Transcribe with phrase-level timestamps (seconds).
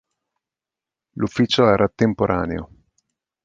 [1.17, 2.69] L'ufficio era temporaneo.